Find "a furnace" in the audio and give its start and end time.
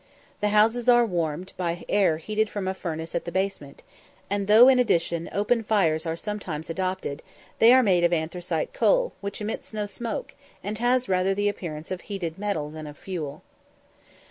2.67-3.13